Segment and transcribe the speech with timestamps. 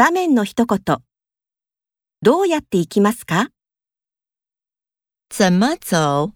[0.00, 0.80] 場面の一言。
[2.22, 3.50] どうやって行きますか？
[5.28, 6.32] 怎么走？